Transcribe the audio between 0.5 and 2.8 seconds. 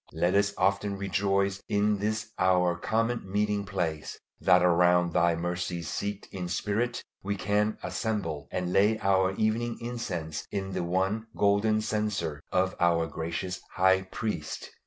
often rejoice in this our